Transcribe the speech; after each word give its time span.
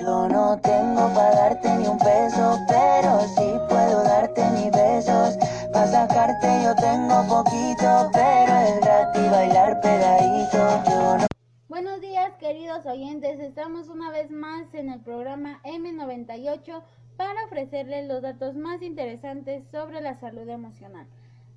Yo 0.00 0.28
no 0.28 0.58
tengo 0.60 1.12
para 1.14 1.34
darte 1.34 1.68
ni 1.76 1.86
un 1.86 1.98
peso, 1.98 2.58
pero 2.68 3.20
sí 3.36 3.52
puedo 3.68 4.02
darte 4.02 4.42
mis 4.50 4.70
besos. 4.70 5.36
Para 5.72 5.86
sacarte 5.86 6.48
yo 6.64 6.74
tengo 6.76 7.22
poquito, 7.28 8.10
pero 8.12 8.50
bailar 9.30 9.80
Buenos 11.68 12.00
días 12.00 12.32
queridos 12.38 12.84
oyentes, 12.84 13.40
estamos 13.40 13.88
una 13.88 14.10
vez 14.10 14.30
más 14.30 14.74
en 14.74 14.90
el 14.90 15.00
programa 15.00 15.60
M98 15.64 16.82
para 17.16 17.44
ofrecerles 17.44 18.08
los 18.08 18.22
datos 18.22 18.56
más 18.56 18.82
interesantes 18.82 19.64
sobre 19.70 20.00
la 20.00 20.18
salud 20.18 20.48
emocional. 20.48 21.06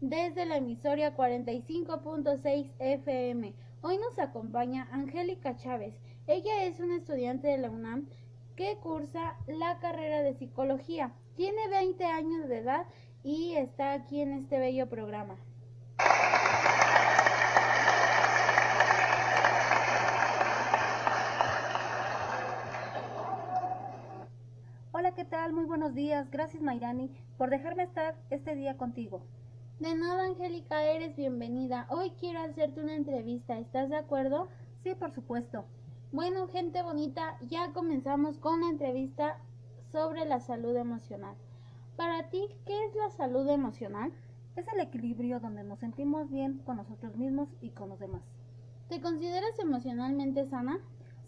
Desde 0.00 0.46
la 0.46 0.56
emisora 0.56 1.16
45.6 1.16 2.70
FM, 2.78 3.54
hoy 3.82 3.98
nos 3.98 4.18
acompaña 4.18 4.88
Angélica 4.92 5.56
Chávez. 5.56 5.94
Ella 6.26 6.64
es 6.64 6.80
una 6.80 6.96
estudiante 6.96 7.48
de 7.48 7.58
la 7.58 7.70
UNAM 7.70 8.06
que 8.58 8.76
cursa 8.78 9.36
la 9.46 9.78
carrera 9.78 10.20
de 10.22 10.34
psicología. 10.34 11.12
Tiene 11.36 11.68
20 11.68 12.04
años 12.04 12.48
de 12.48 12.58
edad 12.58 12.86
y 13.22 13.54
está 13.54 13.92
aquí 13.92 14.20
en 14.20 14.32
este 14.32 14.58
bello 14.58 14.88
programa. 14.88 15.36
Hola, 24.90 25.14
¿qué 25.14 25.24
tal? 25.24 25.52
Muy 25.52 25.64
buenos 25.66 25.94
días. 25.94 26.28
Gracias, 26.32 26.60
Mayrani, 26.60 27.12
por 27.36 27.50
dejarme 27.50 27.84
estar 27.84 28.16
este 28.30 28.56
día 28.56 28.76
contigo. 28.76 29.22
De 29.78 29.94
nada, 29.94 30.24
Angélica, 30.24 30.82
eres 30.82 31.14
bienvenida. 31.14 31.86
Hoy 31.90 32.10
quiero 32.18 32.40
hacerte 32.40 32.80
una 32.80 32.96
entrevista. 32.96 33.56
¿Estás 33.56 33.88
de 33.88 33.98
acuerdo? 33.98 34.48
Sí, 34.82 34.96
por 34.96 35.12
supuesto. 35.12 35.64
Bueno, 36.10 36.48
gente 36.48 36.82
bonita, 36.82 37.36
ya 37.42 37.74
comenzamos 37.74 38.38
con 38.38 38.62
la 38.62 38.70
entrevista 38.70 39.36
sobre 39.92 40.24
la 40.24 40.40
salud 40.40 40.74
emocional. 40.74 41.36
Para 41.96 42.30
ti, 42.30 42.48
¿qué 42.64 42.86
es 42.86 42.94
la 42.94 43.10
salud 43.10 43.46
emocional? 43.50 44.10
Es 44.56 44.66
el 44.68 44.80
equilibrio 44.80 45.38
donde 45.38 45.64
nos 45.64 45.80
sentimos 45.80 46.30
bien 46.30 46.62
con 46.64 46.78
nosotros 46.78 47.14
mismos 47.16 47.50
y 47.60 47.72
con 47.72 47.90
los 47.90 47.98
demás. 47.98 48.22
¿Te 48.88 49.02
consideras 49.02 49.58
emocionalmente 49.58 50.46
sana? 50.46 50.78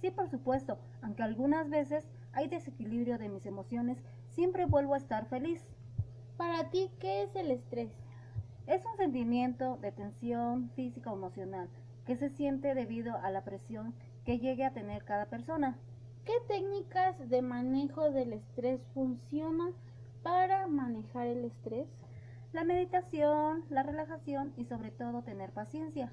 Sí, 0.01 0.11
por 0.11 0.31
supuesto, 0.31 0.78
aunque 1.03 1.25
algunas 1.25 1.69
veces 1.69 2.08
hay 2.33 2.48
desequilibrio 2.48 3.19
de 3.19 3.28
mis 3.28 3.45
emociones, 3.45 3.98
siempre 4.31 4.64
vuelvo 4.64 4.95
a 4.95 4.98
estar 4.98 5.27
feliz. 5.27 5.62
Para 6.39 6.70
ti, 6.70 6.91
¿qué 6.98 7.25
es 7.25 7.36
el 7.36 7.51
estrés? 7.51 7.92
Es 8.67 8.86
un 8.86 8.97
sentimiento 8.97 9.77
de 9.77 9.92
tensión 9.92 10.70
física 10.70 11.12
o 11.12 11.17
emocional 11.17 11.69
que 12.06 12.17
se 12.17 12.31
siente 12.31 12.75
debido 12.75 13.14
a 13.17 13.31
la 13.31 13.45
presión 13.45 13.95
que 14.31 14.39
llegue 14.39 14.64
a 14.64 14.73
tener 14.73 15.03
cada 15.03 15.27
persona. 15.27 15.77
¿Qué 16.25 16.34
técnicas 16.47 17.17
de 17.28 17.42
manejo 17.42 18.12
del 18.12 18.33
estrés 18.33 18.81
funcionan 18.95 19.73
para 20.23 20.69
manejar 20.69 21.27
el 21.27 21.45
estrés? 21.47 21.89
La 22.53 22.62
meditación, 22.62 23.64
la 23.70 23.83
relajación 23.83 24.53
y 24.56 24.67
sobre 24.67 24.92
todo 24.92 25.23
tener 25.23 25.51
paciencia. 25.51 26.12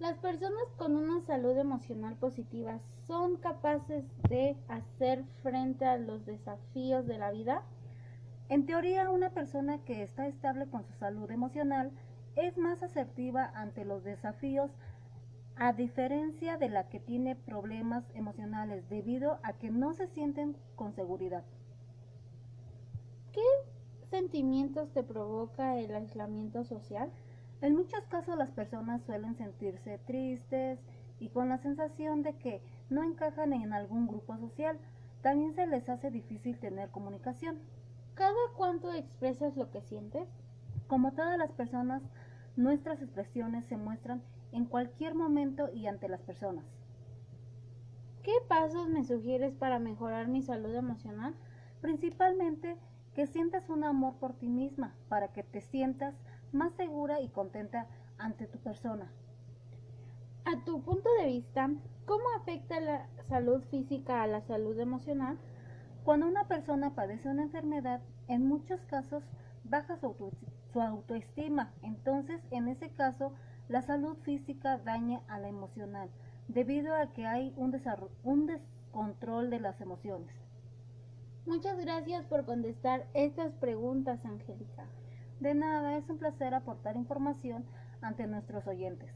Las 0.00 0.18
personas 0.18 0.64
con 0.76 0.96
una 0.96 1.20
salud 1.20 1.56
emocional 1.56 2.16
positiva 2.16 2.80
son 3.06 3.36
capaces 3.36 4.04
de 4.28 4.56
hacer 4.66 5.22
frente 5.44 5.84
a 5.84 5.98
los 5.98 6.26
desafíos 6.26 7.06
de 7.06 7.18
la 7.18 7.30
vida. 7.30 7.62
En 8.48 8.66
teoría, 8.66 9.08
una 9.08 9.30
persona 9.30 9.78
que 9.84 10.02
está 10.02 10.26
estable 10.26 10.66
con 10.66 10.82
su 10.82 10.94
salud 10.94 11.30
emocional 11.30 11.92
es 12.34 12.58
más 12.58 12.82
asertiva 12.82 13.52
ante 13.54 13.84
los 13.84 14.02
desafíos 14.02 14.72
a 15.56 15.72
diferencia 15.72 16.56
de 16.56 16.68
la 16.68 16.88
que 16.88 17.00
tiene 17.00 17.36
problemas 17.36 18.04
emocionales 18.14 18.88
debido 18.88 19.38
a 19.42 19.52
que 19.52 19.70
no 19.70 19.92
se 19.92 20.06
sienten 20.08 20.56
con 20.76 20.94
seguridad. 20.94 21.44
¿Qué 23.32 23.40
sentimientos 24.10 24.92
te 24.92 25.02
provoca 25.02 25.78
el 25.78 25.94
aislamiento 25.94 26.64
social? 26.64 27.10
En 27.60 27.76
muchos 27.76 28.04
casos 28.06 28.36
las 28.36 28.50
personas 28.50 29.02
suelen 29.02 29.36
sentirse 29.36 29.98
tristes 29.98 30.78
y 31.20 31.28
con 31.28 31.48
la 31.48 31.58
sensación 31.58 32.22
de 32.22 32.34
que 32.34 32.60
no 32.90 33.04
encajan 33.04 33.52
en 33.52 33.72
algún 33.72 34.08
grupo 34.08 34.36
social. 34.38 34.78
También 35.22 35.54
se 35.54 35.66
les 35.66 35.88
hace 35.88 36.10
difícil 36.10 36.58
tener 36.58 36.90
comunicación. 36.90 37.60
¿Cada 38.14 38.34
cuánto 38.56 38.92
expresas 38.92 39.56
lo 39.56 39.70
que 39.70 39.80
sientes? 39.82 40.28
Como 40.88 41.12
todas 41.12 41.38
las 41.38 41.52
personas, 41.52 42.02
nuestras 42.56 43.00
expresiones 43.00 43.64
se 43.66 43.76
muestran 43.76 44.22
en 44.52 44.66
cualquier 44.66 45.14
momento 45.14 45.68
y 45.72 45.86
ante 45.86 46.08
las 46.08 46.20
personas. 46.22 46.64
¿Qué 48.22 48.32
pasos 48.48 48.88
me 48.88 49.04
sugieres 49.04 49.54
para 49.54 49.78
mejorar 49.78 50.28
mi 50.28 50.42
salud 50.42 50.74
emocional? 50.74 51.34
Principalmente 51.80 52.76
que 53.14 53.26
sientas 53.26 53.68
un 53.68 53.84
amor 53.84 54.14
por 54.20 54.34
ti 54.34 54.48
misma 54.48 54.94
para 55.08 55.32
que 55.32 55.42
te 55.42 55.60
sientas 55.60 56.14
más 56.52 56.72
segura 56.74 57.20
y 57.20 57.28
contenta 57.28 57.88
ante 58.18 58.46
tu 58.46 58.58
persona. 58.58 59.10
A 60.44 60.64
tu 60.64 60.82
punto 60.82 61.08
de 61.20 61.26
vista, 61.26 61.70
¿cómo 62.06 62.24
afecta 62.36 62.80
la 62.80 63.08
salud 63.28 63.62
física 63.70 64.22
a 64.22 64.26
la 64.26 64.40
salud 64.42 64.78
emocional? 64.78 65.38
Cuando 66.04 66.26
una 66.26 66.48
persona 66.48 66.94
padece 66.94 67.28
una 67.28 67.44
enfermedad, 67.44 68.02
en 68.28 68.46
muchos 68.46 68.80
casos 68.82 69.24
baja 69.64 69.96
su, 69.96 70.06
auto 70.06 70.30
su 70.72 70.80
autoestima. 70.80 71.72
Entonces, 71.82 72.40
en 72.50 72.68
ese 72.68 72.90
caso, 72.90 73.32
la 73.68 73.82
salud 73.82 74.16
física 74.22 74.78
daña 74.78 75.22
a 75.28 75.38
la 75.38 75.48
emocional, 75.48 76.10
debido 76.48 76.94
a 76.94 77.12
que 77.12 77.26
hay 77.26 77.52
un, 77.56 77.74
un 78.24 78.46
descontrol 78.46 79.50
de 79.50 79.60
las 79.60 79.80
emociones. 79.80 80.34
Muchas 81.46 81.78
gracias 81.78 82.24
por 82.26 82.44
contestar 82.44 83.06
estas 83.14 83.52
preguntas, 83.54 84.24
Angélica. 84.24 84.86
De 85.40 85.54
nada, 85.54 85.96
es 85.96 86.08
un 86.08 86.18
placer 86.18 86.54
aportar 86.54 86.96
información 86.96 87.64
ante 88.00 88.26
nuestros 88.26 88.66
oyentes. 88.66 89.10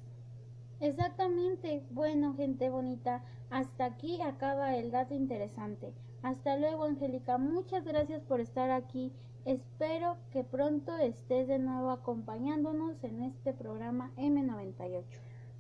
Exactamente. 0.81 1.85
Bueno, 1.91 2.35
gente 2.35 2.69
bonita, 2.69 3.23
hasta 3.51 3.85
aquí 3.85 4.21
acaba 4.21 4.75
el 4.75 4.91
dato 4.91 5.15
interesante. 5.15 5.95
Hasta 6.23 6.57
luego, 6.57 6.85
Angélica. 6.85 7.39
Muchas 7.39 7.85
gracias 7.85 8.23
por 8.23 8.41
estar 8.41 8.71
aquí. 8.71 9.13
Espero 9.47 10.17
que 10.33 10.43
pronto 10.43 10.99
estés 10.99 11.47
de 11.47 11.61
nuevo 11.61 11.93
acompañándonos 11.93 13.05
en 13.05 13.23
este 13.23 13.53
programa 13.53 14.11
M98. 14.17 15.05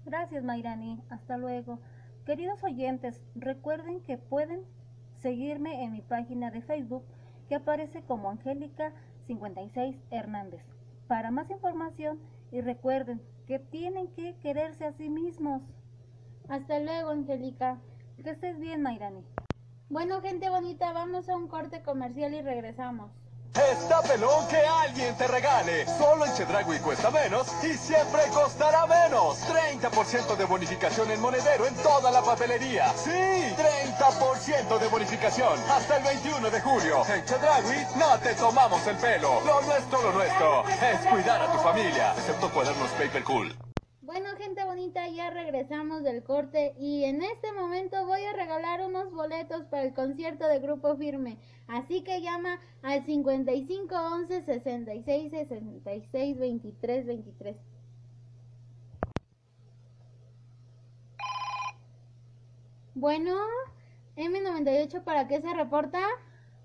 Gracias, 0.05 0.43
Mayrani. 0.43 1.01
Hasta 1.09 1.37
luego. 1.37 1.79
Queridos 2.25 2.65
oyentes, 2.65 3.23
recuerden 3.37 4.01
que 4.01 4.19
pueden 4.19 4.65
seguirme 5.21 5.85
en 5.85 5.93
mi 5.93 6.01
página 6.01 6.51
de 6.51 6.63
Facebook 6.63 7.05
que 7.49 7.55
aparece 7.55 8.03
como 8.03 8.29
Angélica 8.29 8.93
56 9.29 9.97
Hernández. 10.11 10.65
Para 11.07 11.31
más 11.31 11.49
información 11.49 12.19
y 12.51 12.63
recuerden 12.63 13.23
que 13.47 13.61
tienen 13.61 14.09
que 14.09 14.35
quererse 14.43 14.85
a 14.85 14.95
sí 14.95 15.09
mismos. 15.09 15.63
Hasta 16.49 16.81
luego, 16.81 17.11
Angélica. 17.11 17.79
Que 18.21 18.31
estés 18.31 18.59
bien, 18.59 18.83
Mayrani. 18.83 19.23
Bueno, 19.91 20.21
gente 20.23 20.51
bonita, 20.51 20.93
vamos 20.93 21.29
a 21.29 21.37
un 21.37 21.47
corte 21.47 21.83
comercial 21.83 22.35
y 22.35 22.43
regresamos. 22.43 23.13
Está 23.57 24.03
pelón 24.03 24.47
que 24.49 24.59
alguien 24.59 25.17
te 25.17 25.27
regale. 25.27 25.87
Solo 25.99 26.27
en 26.27 26.35
Chedragui 26.35 26.79
cuesta 26.81 27.11
menos 27.11 27.47
y 27.63 27.73
siempre 27.75 28.23
costará 28.33 28.87
menos. 28.87 29.39
30% 29.49 30.37
de 30.37 30.45
bonificación 30.45 31.11
en 31.11 31.21
monedero 31.21 31.67
en 31.67 31.75
toda 31.77 32.11
la 32.11 32.21
papelería. 32.23 32.93
Sí, 32.97 33.11
30% 33.11 34.79
de 34.79 34.89
bonificación 34.89 35.59
hasta 35.71 35.97
el 35.97 36.05
21 36.05 36.51
de 36.51 36.61
julio. 36.61 37.03
En 37.09 37.25
Chedragui 37.25 37.87
no 37.97 38.19
te 38.19 38.35
tomamos 38.35 38.87
el 38.87 38.97
pelo. 38.97 39.41
Lo 39.47 39.63
nuestro, 39.63 40.03
lo 40.03 40.13
nuestro 40.13 40.65
es 40.69 41.01
cuidar 41.11 41.41
a 41.41 41.51
tu 41.51 41.59
familia. 41.59 42.13
Excepto 42.19 42.51
cuadernos 42.51 42.91
Paper 42.91 43.25
Cool. 43.25 43.66
Bueno, 44.19 44.35
gente 44.39 44.65
bonita, 44.65 45.07
ya 45.11 45.29
regresamos 45.29 46.03
del 46.03 46.23
corte 46.25 46.75
y 46.79 47.05
en 47.05 47.21
este 47.21 47.53
momento 47.53 48.07
voy 48.07 48.25
a 48.25 48.33
regalar 48.33 48.81
unos 48.81 49.13
boletos 49.13 49.67
para 49.67 49.83
el 49.83 49.93
concierto 49.93 50.49
de 50.49 50.59
Grupo 50.59 50.97
Firme. 50.97 51.37
Así 51.67 52.03
que 52.03 52.23
llama 52.23 52.59
al 52.81 53.05
55 53.05 53.95
11 53.95 54.43
66 54.43 55.31
66 55.31 56.39
23 56.39 57.07
23. 57.07 57.57
Bueno, 62.95 63.37
M98, 64.17 65.05
¿para 65.05 65.29
qué 65.29 65.43
se 65.43 65.53
reporta? 65.53 66.01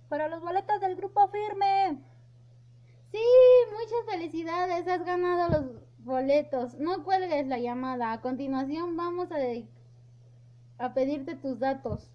Para 0.07 0.30
los 0.30 0.39
boletos 0.39 0.80
del 0.80 0.95
Grupo 0.95 1.27
Firme. 1.27 2.01
Sí, 3.12 3.19
muchas 3.71 4.06
felicidades, 4.09 4.88
has 4.88 5.04
ganado 5.04 5.50
los 5.50 5.90
boletos. 6.03 6.77
No 6.80 7.03
cuelgues 7.03 7.48
la 7.48 7.59
llamada. 7.59 8.12
A 8.12 8.21
continuación 8.21 8.98
vamos 8.98 9.30
a, 9.31 10.86
a 10.86 10.94
pedirte 10.94 11.36
tus 11.36 11.59
datos. 11.59 12.09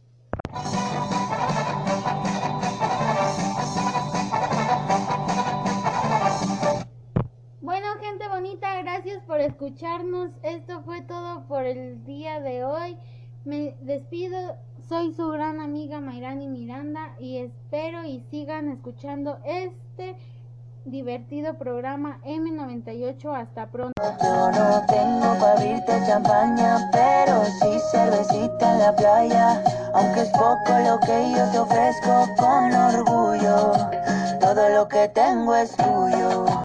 Bueno, 7.60 7.88
gente 8.00 8.28
bonita, 8.28 8.80
gracias 8.82 9.22
por 9.24 9.40
escucharnos. 9.40 10.30
Esto 10.42 10.82
fue 10.82 11.02
todo 11.02 11.46
por 11.46 11.64
el 11.64 12.04
día 12.04 12.40
de 12.40 12.64
hoy. 12.64 12.96
Me 13.44 13.76
despido. 13.80 14.56
Soy 14.88 15.12
su 15.12 15.28
gran 15.30 15.60
amiga 15.60 16.00
Mayrani 16.00 16.46
Miranda. 16.46 17.16
espero 17.18 18.04
y 18.04 18.20
sigan 18.30 18.68
escuchando 18.68 19.38
este 19.44 20.16
divertido 20.86 21.54
programa 21.54 22.18
M98. 22.24 23.34
Hasta 23.34 23.66
pronto. 23.66 23.92
Yo 24.22 24.50
no 24.52 24.86
tengo 24.86 25.38
para 25.40 25.52
abrirte 25.52 25.92
champaña, 26.06 26.88
pero 26.92 27.44
sí 27.44 27.78
cervecita 27.90 28.72
en 28.72 28.78
la 28.78 28.96
playa. 28.96 29.62
Aunque 29.94 30.22
es 30.22 30.30
poco 30.30 30.78
lo 30.84 30.98
que 31.00 31.32
yo 31.36 31.50
te 31.50 31.58
ofrezco 31.58 32.26
con 32.38 32.72
orgullo, 32.72 33.72
todo 34.40 34.68
lo 34.70 34.88
que 34.88 35.08
tengo 35.08 35.54
es 35.54 35.74
tuyo. 35.76 36.46